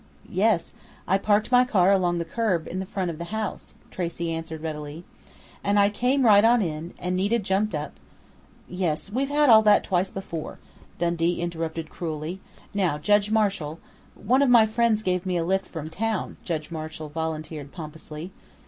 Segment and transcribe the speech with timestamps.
[0.31, 0.73] "Yes.
[1.07, 5.03] I parked my car along the curb in front of the house," Tracey answered readily.
[5.63, 7.93] "And I came right on in, and Nita jumped up"
[8.67, 9.11] "Yes.
[9.11, 10.57] We've had all that twice before,"
[10.97, 12.39] Dundee interrupted cruelly.
[12.73, 13.77] "Now, Judge Marshall"
[14.15, 18.31] "One of my friends gave me a lift from town," Judge Marshall volunteered pompously.